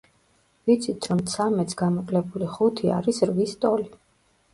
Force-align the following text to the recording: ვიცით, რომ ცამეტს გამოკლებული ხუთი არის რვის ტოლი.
ვიცით, 0.69 1.07
რომ 1.11 1.19
ცამეტს 1.33 1.77
გამოკლებული 1.81 2.47
ხუთი 2.55 2.89
არის 2.95 3.21
რვის 3.31 3.55
ტოლი. 3.67 3.87